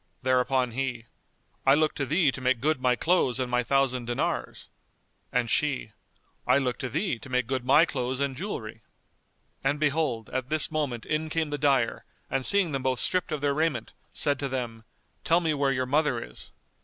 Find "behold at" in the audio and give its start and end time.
9.79-10.49